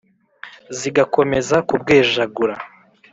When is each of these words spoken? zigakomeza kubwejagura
zigakomeza 0.77 1.55
kubwejagura 1.69 2.55